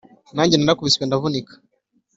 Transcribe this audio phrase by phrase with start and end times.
[0.35, 1.53] nanjye, narakubiswe ndavunika,